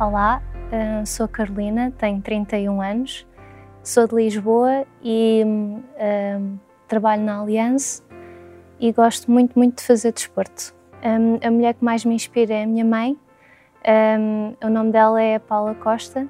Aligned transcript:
Olá, 0.00 0.42
uh, 0.72 1.06
sou 1.06 1.28
Carolina, 1.28 1.92
tenho 1.96 2.20
31 2.20 2.82
anos, 2.82 3.24
sou 3.80 4.08
de 4.08 4.16
Lisboa 4.16 4.84
e 5.00 5.44
uh, 5.46 6.58
trabalho 6.88 7.22
na 7.22 7.40
Aliança 7.40 8.02
e 8.80 8.90
gosto 8.90 9.30
muito, 9.30 9.56
muito 9.56 9.76
de 9.76 9.84
fazer 9.84 10.10
desporto. 10.12 10.74
Um, 11.00 11.38
a 11.46 11.48
mulher 11.48 11.74
que 11.74 11.84
mais 11.84 12.04
me 12.04 12.12
inspira 12.12 12.54
é 12.54 12.64
a 12.64 12.66
minha 12.66 12.84
mãe, 12.84 13.16
um, 14.18 14.56
o 14.66 14.68
nome 14.68 14.90
dela 14.90 15.22
é 15.22 15.38
Paula 15.38 15.76
Costa 15.76 16.28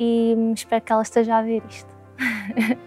e 0.00 0.34
espero 0.54 0.82
que 0.82 0.90
ela 0.90 1.02
esteja 1.02 1.36
a 1.36 1.42
ver 1.42 1.62
isto. 1.68 1.94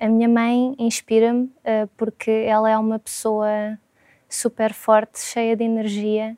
a 0.00 0.08
minha 0.08 0.28
mãe 0.28 0.74
inspira-me 0.78 1.44
uh, 1.44 1.86
porque 1.98 2.30
ela 2.30 2.70
é 2.70 2.78
uma 2.78 2.98
pessoa 2.98 3.78
super 4.26 4.72
forte, 4.72 5.18
cheia 5.18 5.54
de 5.54 5.64
energia. 5.64 6.34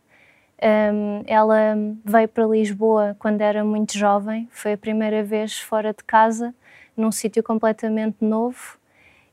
Um, 0.63 1.25
ela 1.27 1.75
veio 2.05 2.29
para 2.29 2.47
Lisboa 2.47 3.17
quando 3.19 3.41
era 3.41 3.65
muito 3.65 3.99
jovem, 3.99 4.49
foi 4.53 4.75
a 4.75 4.79
primeira 4.79 5.25
vez 5.25 5.59
fora 5.59 5.93
de 5.93 6.05
casa, 6.05 6.55
num 6.97 7.11
sítio 7.11 7.43
completamente 7.43 8.19
novo 8.21 8.79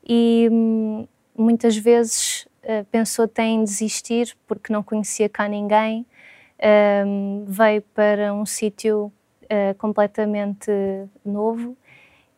e 0.03 0.49
um, 0.51 1.07
muitas 1.37 1.77
vezes 1.77 2.47
uh, 2.63 2.83
pensou 2.91 3.25
até 3.25 3.43
em 3.43 3.63
desistir 3.63 4.35
porque 4.47 4.73
não 4.73 4.81
conhecia 4.81 5.29
cá 5.29 5.47
ninguém. 5.47 6.03
Um, 7.05 7.45
veio 7.47 7.81
para 7.93 8.33
um 8.33 8.45
sítio 8.45 9.13
uh, 9.43 9.75
completamente 9.77 10.69
novo 11.23 11.77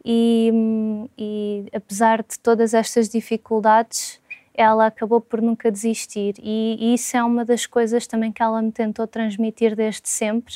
e, 0.06 0.52
hum, 0.54 1.10
e 1.18 1.66
apesar 1.74 2.22
de 2.22 2.38
todas 2.40 2.74
estas 2.74 3.10
dificuldades, 3.10 4.21
ela 4.54 4.88
acabou 4.88 5.22
por 5.22 5.42
nunca 5.42 5.72
desistir 5.72 6.36
e, 6.40 6.78
e, 6.80 6.94
isso 6.94 7.16
é 7.16 7.24
uma 7.24 7.46
das 7.46 7.66
coisas 7.66 8.06
também 8.06 8.32
que 8.32 8.44
ela 8.44 8.62
me 8.62 8.72
tentou 8.72 9.08
transmitir 9.08 9.76
desde 9.76 10.10
sempre, 10.10 10.56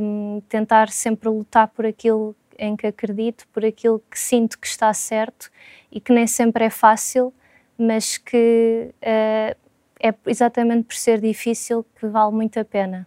um, 0.00 0.42
tentar 0.48 0.88
sempre 0.88 1.28
lutar 1.28 1.68
por 1.68 1.86
aquilo 1.86 2.34
em 2.58 2.76
que 2.76 2.86
acredito, 2.86 3.46
por 3.48 3.64
aquilo 3.64 4.02
que 4.10 4.18
sinto 4.18 4.58
que 4.58 4.66
está 4.66 4.92
certo 4.92 5.50
e 5.90 6.00
que 6.00 6.12
nem 6.12 6.26
sempre 6.26 6.64
é 6.64 6.70
fácil, 6.70 7.32
mas 7.78 8.18
que 8.18 8.90
uh, 9.00 9.56
é 10.00 10.14
exatamente 10.26 10.84
por 10.84 10.94
ser 10.94 11.20
difícil 11.20 11.84
que 11.98 12.06
vale 12.06 12.32
muito 12.32 12.58
a 12.58 12.64
pena. 12.64 13.06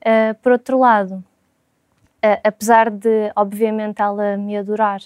Uh, 0.00 0.34
por 0.42 0.52
outro 0.52 0.78
lado, 0.78 1.14
uh, 1.16 2.40
apesar 2.42 2.90
de, 2.90 3.32
obviamente, 3.34 4.00
ela 4.00 4.36
me 4.36 4.56
adorar, 4.56 5.00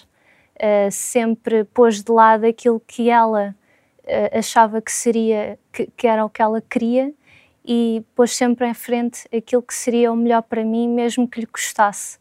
uh, 0.59 0.91
sempre 0.91 1.63
pôs 1.63 2.03
de 2.03 2.11
lado 2.11 2.45
aquilo 2.45 2.79
que 2.85 3.09
ela 3.09 3.55
uh, 4.03 4.37
achava 4.37 4.81
que 4.81 4.91
seria, 4.91 5.57
que, 5.71 5.87
que, 5.95 6.07
era 6.07 6.23
o 6.25 6.29
que 6.29 6.41
ela 6.41 6.61
queria 6.61 7.13
e 7.65 8.03
pôs 8.15 8.35
sempre 8.35 8.67
em 8.67 8.73
frente 8.73 9.27
aquilo 9.35 9.61
que 9.61 9.73
seria 9.73 10.11
o 10.11 10.15
melhor 10.15 10.41
para 10.43 10.63
mim, 10.63 10.87
mesmo 10.87 11.27
que 11.27 11.39
lhe 11.39 11.45
custasse. 11.45 12.19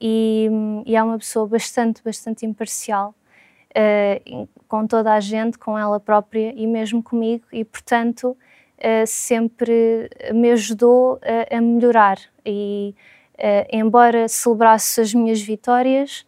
E, 0.00 0.48
e 0.84 0.94
é 0.94 1.02
uma 1.02 1.18
pessoa 1.18 1.46
bastante, 1.46 2.02
bastante 2.02 2.44
imparcial, 2.44 3.14
uh, 3.70 4.48
com 4.68 4.86
toda 4.86 5.12
a 5.12 5.20
gente, 5.20 5.58
com 5.58 5.78
ela 5.78 6.00
própria 6.00 6.52
e 6.54 6.66
mesmo 6.66 7.02
comigo, 7.02 7.44
e 7.52 7.64
portanto 7.64 8.36
sempre 9.06 10.10
me 10.34 10.50
ajudou 10.50 11.18
a 11.50 11.60
melhorar. 11.62 12.18
E 12.44 12.94
embora 13.72 14.28
celebrasse 14.28 15.00
as 15.00 15.14
minhas 15.14 15.40
vitórias, 15.40 16.26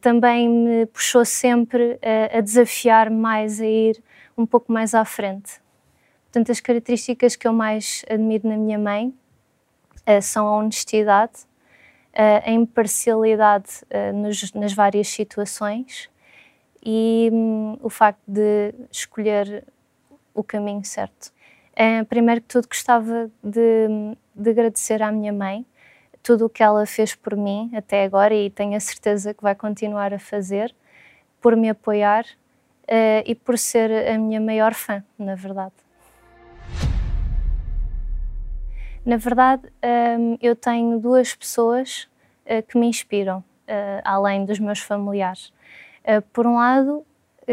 também 0.00 0.48
me 0.48 0.86
puxou 0.86 1.24
sempre 1.24 1.98
a, 2.02 2.38
a 2.38 2.40
desafiar 2.40 3.10
mais, 3.10 3.60
a 3.60 3.66
ir 3.66 4.02
um 4.36 4.46
pouco 4.46 4.72
mais 4.72 4.94
à 4.94 5.04
frente. 5.04 5.60
Portanto, 6.24 6.52
as 6.52 6.60
características 6.60 7.34
que 7.34 7.46
eu 7.46 7.52
mais 7.52 8.04
admiro 8.08 8.48
na 8.48 8.56
minha 8.56 8.78
mãe 8.78 9.08
uh, 10.06 10.22
são 10.22 10.46
a 10.46 10.56
honestidade, 10.58 11.48
a 12.12 12.50
imparcialidade 12.50 13.84
nos, 14.12 14.52
nas 14.52 14.72
várias 14.72 15.06
situações 15.06 16.10
e 16.84 17.30
um, 17.32 17.78
o 17.80 17.88
facto 17.88 18.20
de 18.26 18.74
escolher 18.90 19.64
o 20.34 20.42
caminho 20.42 20.84
certo. 20.84 21.32
primeiro 22.08 22.40
que 22.40 22.48
tudo, 22.48 22.66
gostava 22.66 23.30
de, 23.42 23.88
de 24.34 24.50
agradecer 24.50 25.00
à 25.02 25.12
minha 25.12 25.32
mãe 25.32 25.64
tudo 26.22 26.46
o 26.46 26.48
que 26.48 26.62
ela 26.62 26.84
fez 26.86 27.14
por 27.14 27.36
mim 27.36 27.70
até 27.74 28.04
agora 28.04 28.34
e 28.34 28.50
tenho 28.50 28.76
a 28.76 28.80
certeza 28.80 29.34
que 29.34 29.42
vai 29.42 29.54
continuar 29.54 30.12
a 30.12 30.18
fazer, 30.18 30.74
por 31.40 31.56
me 31.56 31.68
apoiar 31.70 32.24
uh, 32.24 33.22
e 33.24 33.34
por 33.34 33.56
ser 33.56 33.90
a 34.08 34.18
minha 34.18 34.40
maior 34.40 34.74
fã, 34.74 35.02
na 35.18 35.34
verdade. 35.34 35.72
Na 39.04 39.16
verdade, 39.16 39.62
um, 39.66 39.70
ehm, 39.82 40.38
eu 40.42 40.54
tenho 40.54 40.98
duas 40.98 41.34
pessoas 41.34 42.06
uh, 42.44 42.62
que 42.68 42.78
me 42.78 42.86
inspiram, 42.86 43.38
uh, 43.38 44.02
além 44.04 44.44
dos 44.44 44.58
meus 44.58 44.78
familiares. 44.78 45.52
por 46.34 46.46
um 46.46 46.56
lado, 46.56 47.04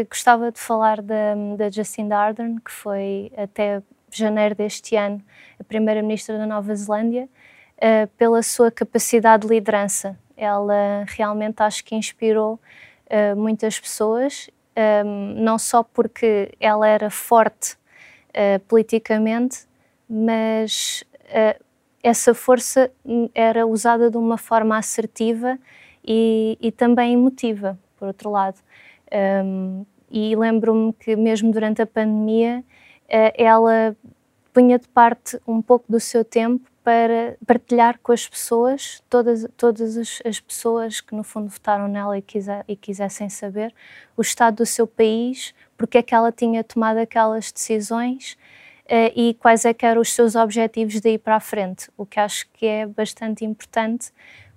gostava 0.08 0.52
de 0.52 0.60
falar 0.60 1.00
da, 1.00 1.34
da 1.56 1.70
Jacinda 1.70 2.16
Ardern, 2.16 2.60
que 2.60 2.70
foi 2.70 3.32
até 3.36 3.82
janeiro 4.10 4.54
deste 4.54 4.96
ano 4.96 5.22
a 5.58 5.64
primeira-ministra 5.64 6.38
da 6.38 6.46
Nova 6.46 6.74
Zelândia, 6.74 7.28
uh, 7.78 8.06
pela 8.16 8.42
sua 8.42 8.70
capacidade 8.70 9.46
de 9.46 9.54
liderança. 9.54 10.18
Ela 10.36 11.04
realmente 11.06 11.62
acho 11.62 11.84
que 11.84 11.94
inspirou 11.94 12.60
uh, 13.06 13.36
muitas 13.36 13.78
pessoas, 13.78 14.48
um, 14.76 14.80
ehm, 14.80 15.34
não 15.42 15.58
só 15.58 15.82
porque 15.82 16.52
ela 16.60 16.86
era 16.86 17.10
forte 17.10 17.74
uh, 18.30 18.60
politicamente, 18.68 19.66
mas 20.08 21.04
essa 22.02 22.32
força 22.32 22.90
era 23.34 23.66
usada 23.66 24.10
de 24.10 24.16
uma 24.16 24.38
forma 24.38 24.78
assertiva 24.78 25.58
e, 26.06 26.56
e 26.60 26.72
também 26.72 27.12
emotiva, 27.12 27.78
por 27.98 28.08
outro 28.08 28.30
lado. 28.30 28.58
Um, 29.12 29.84
ehm, 29.84 29.86
e 30.10 30.34
lembro-me 30.34 30.94
que 30.94 31.14
mesmo 31.16 31.52
durante 31.52 31.82
a 31.82 31.86
pandemia 31.86 32.64
ela 33.36 33.94
punha 34.52 34.78
de 34.78 34.88
parte 34.88 35.38
um 35.46 35.60
pouco 35.62 35.84
do 35.90 36.00
seu 36.00 36.24
tempo 36.24 36.68
para 36.82 37.36
partilhar 37.46 37.98
com 38.02 38.12
as 38.12 38.26
pessoas, 38.26 39.02
todas, 39.10 39.46
todas 39.58 39.96
as, 39.96 40.22
as 40.24 40.40
pessoas 40.40 41.02
que 41.02 41.14
no 41.14 41.22
fundo 41.22 41.48
votaram 41.48 41.86
nela 41.86 42.16
e, 42.16 42.24
e 42.66 42.76
quisessem 42.76 43.28
saber 43.28 43.74
o 44.16 44.22
estado 44.22 44.56
do 44.56 44.66
seu 44.66 44.86
país, 44.86 45.54
porque 45.76 45.98
é 45.98 46.02
que 46.02 46.14
ela 46.14 46.32
tinha 46.32 46.64
tomado 46.64 46.96
aquelas 46.96 47.52
decisões 47.52 48.38
uh, 48.86 49.12
e 49.14 49.34
quais 49.34 49.66
é 49.66 49.74
que 49.74 49.84
eram 49.84 50.00
os 50.00 50.14
seus 50.14 50.34
objetivos 50.34 50.98
daí 51.00 51.18
para 51.18 51.36
a 51.36 51.40
frente, 51.40 51.90
o 51.94 52.06
que 52.06 52.18
acho 52.18 52.48
que 52.54 52.66
é 52.66 52.86
bastante 52.86 53.44
importante, 53.44 54.10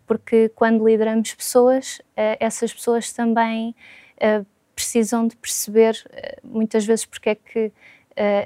porque 0.08 0.50
quando 0.56 0.88
lideramos 0.88 1.34
pessoas, 1.34 2.00
uh, 2.00 2.38
essas 2.40 2.74
pessoas 2.74 3.12
também 3.12 3.76
uh, 4.18 4.46
precisam 4.74 5.28
de 5.28 5.36
perceber 5.36 6.02
muitas 6.42 6.86
vezes 6.86 7.06
porque 7.06 7.30
é 7.32 7.36
que 7.36 7.72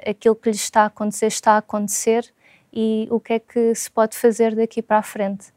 aquilo 0.06 0.36
que 0.36 0.50
lhes 0.50 0.62
está 0.62 0.84
a 0.84 0.86
acontecer 0.86 1.28
está 1.28 1.54
a 1.54 1.58
acontecer 1.58 2.32
e 2.72 3.08
o 3.10 3.20
que 3.20 3.34
é 3.34 3.40
que 3.40 3.74
se 3.74 3.90
pode 3.90 4.18
fazer 4.18 4.56
daqui 4.56 4.82
para 4.82 4.98
a 4.98 5.04
frente. 5.04 5.54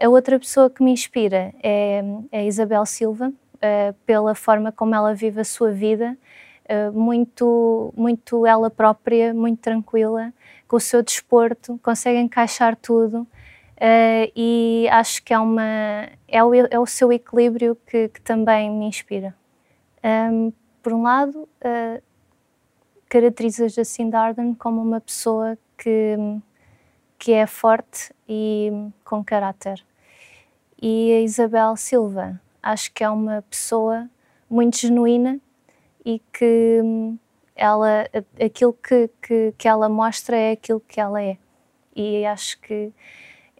A 0.00 0.08
outra 0.08 0.38
pessoa 0.38 0.68
que 0.68 0.82
me 0.82 0.90
inspira 0.90 1.54
é, 1.62 2.02
é 2.32 2.40
a 2.40 2.44
Isabel 2.44 2.84
Silva, 2.84 3.28
uh, 3.28 3.94
pela 4.04 4.34
forma 4.34 4.72
como 4.72 4.94
ela 4.94 5.14
vive 5.14 5.40
a 5.40 5.44
sua 5.44 5.70
vida, 5.70 6.16
uh, 6.64 6.92
muito, 6.92 7.92
muito 7.96 8.44
ela 8.46 8.70
própria, 8.70 9.32
muito 9.32 9.60
tranquila, 9.60 10.32
com 10.66 10.76
o 10.76 10.80
seu 10.80 11.02
desporto, 11.02 11.78
consegue 11.82 12.18
encaixar 12.18 12.74
tudo 12.74 13.20
uh, 13.20 14.32
e 14.34 14.88
acho 14.90 15.22
que 15.22 15.32
é, 15.32 15.38
uma, 15.38 16.08
é, 16.26 16.42
o, 16.42 16.54
é 16.54 16.78
o 16.78 16.86
seu 16.86 17.12
equilíbrio 17.12 17.76
que, 17.86 18.08
que 18.08 18.20
também 18.20 18.70
me 18.70 18.86
inspira. 18.86 19.34
Um, 20.02 20.52
por 20.82 20.92
um 20.92 21.02
lado, 21.02 21.48
uh, 21.64 22.02
caracteriza 23.14 23.68
Jacinda 23.68 24.18
Ardern 24.18 24.56
como 24.56 24.82
uma 24.82 25.00
pessoa 25.00 25.56
que 25.78 26.16
que 27.16 27.32
é 27.32 27.46
forte 27.46 28.12
e 28.28 28.72
com 29.04 29.22
caráter. 29.22 29.80
E 30.82 31.12
a 31.12 31.20
Isabel 31.20 31.76
Silva, 31.76 32.40
acho 32.60 32.92
que 32.92 33.04
é 33.04 33.08
uma 33.08 33.40
pessoa 33.42 34.10
muito 34.50 34.78
genuína 34.78 35.40
e 36.04 36.20
que 36.32 36.80
ela, 37.54 38.04
aquilo 38.44 38.72
que, 38.72 39.08
que, 39.22 39.54
que 39.56 39.68
ela 39.68 39.88
mostra 39.88 40.36
é 40.36 40.50
aquilo 40.50 40.80
que 40.80 41.00
ela 41.00 41.22
é. 41.22 41.38
E 41.94 42.26
acho 42.26 42.60
que 42.60 42.92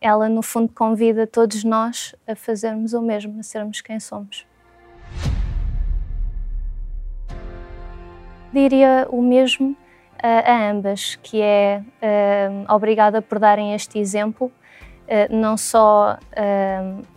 ela, 0.00 0.28
no 0.28 0.42
fundo, 0.42 0.70
convida 0.74 1.28
todos 1.28 1.62
nós 1.62 2.12
a 2.26 2.34
fazermos 2.34 2.92
o 2.92 3.00
mesmo, 3.00 3.38
a 3.38 3.42
sermos 3.44 3.80
quem 3.80 4.00
somos. 4.00 4.44
Diria 8.54 9.08
o 9.10 9.20
mesmo 9.20 9.76
a 10.22 10.70
ambas, 10.70 11.16
que 11.16 11.42
é 11.42 11.82
obrigada 12.68 13.20
por 13.20 13.40
darem 13.40 13.74
este 13.74 13.98
exemplo, 13.98 14.48
eh, 15.08 15.26
não 15.28 15.56
só 15.56 16.16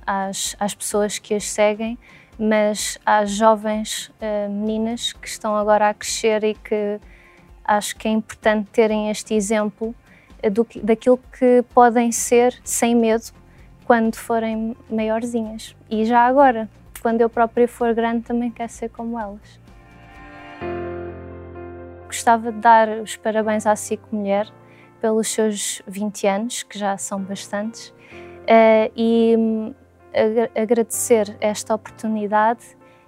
às, 0.04 0.56
às 0.60 0.74
pessoas 0.74 1.20
que 1.20 1.36
as 1.36 1.44
seguem, 1.44 1.96
mas 2.40 2.98
às 3.06 3.30
jovens 3.30 4.12
meninas 4.50 5.14
que 5.14 5.28
estão 5.28 5.56
agora 5.56 5.90
a 5.90 5.94
crescer 5.94 6.44
e 6.44 6.56
que 6.56 7.00
acho 7.64 7.96
que 7.98 8.08
é 8.08 8.12
importante 8.12 8.72
terem 8.72 9.12
este 9.12 9.36
exemplo 9.36 9.94
do, 10.52 10.66
daquilo 10.82 11.20
que 11.38 11.64
podem 11.72 12.12
ser 12.12 12.60
sem 12.64 12.96
medo 12.96 13.26
quando 13.86 14.16
forem 14.16 14.76
maiorzinhas. 14.90 15.76
E 15.88 16.04
já 16.04 16.26
agora, 16.26 16.68
quando 17.00 17.22
eu 17.22 17.30
própria 17.30 17.68
for 17.68 17.94
grande, 17.94 18.24
também 18.24 18.50
quero 18.50 18.72
ser 18.72 18.90
como 18.90 19.20
elas. 19.20 19.68
Gostava 22.28 22.52
de 22.52 22.60
dar 22.60 22.90
os 22.90 23.16
parabéns 23.16 23.66
à 23.66 23.74
Cico 23.74 24.14
Mulher 24.14 24.52
pelos 25.00 25.30
seus 25.30 25.82
20 25.88 26.28
anos, 26.28 26.62
que 26.62 26.78
já 26.78 26.98
são 26.98 27.22
bastantes, 27.22 27.88
uh, 28.42 28.92
e 28.98 29.34
um, 29.38 29.74
agradecer 30.54 31.38
esta 31.40 31.74
oportunidade 31.74 32.66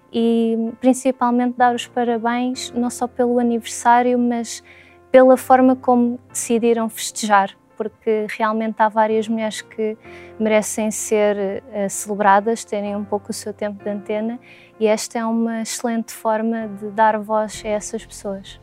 e 0.09 0.71
principalmente 0.79 1.57
dar 1.57 1.75
os 1.75 1.85
parabéns 1.85 2.71
não 2.71 2.89
só 2.89 3.07
pelo 3.07 3.39
aniversário, 3.39 4.17
mas 4.17 4.63
pela 5.11 5.35
forma 5.35 5.75
como 5.75 6.17
decidiram 6.29 6.87
festejar, 6.87 7.57
porque 7.75 8.25
realmente 8.29 8.75
há 8.79 8.87
várias 8.87 9.27
mulheres 9.27 9.61
que 9.61 9.97
merecem 10.39 10.91
ser 10.91 11.61
uh, 11.65 11.89
celebradas, 11.89 12.63
terem 12.63 12.95
um 12.95 13.03
pouco 13.03 13.31
o 13.31 13.33
seu 13.33 13.53
tempo 13.53 13.83
de 13.83 13.89
antena, 13.89 14.39
e 14.79 14.87
esta 14.87 15.19
é 15.19 15.25
uma 15.25 15.61
excelente 15.61 16.13
forma 16.13 16.69
de 16.69 16.89
dar 16.91 17.19
voz 17.19 17.61
a 17.65 17.67
essas 17.67 18.05
pessoas. 18.05 18.61